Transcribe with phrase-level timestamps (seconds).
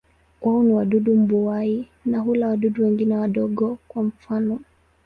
[0.41, 4.59] Wao ni wadudu mbuai na hula wadudu wengine wadogo, kwa mfano.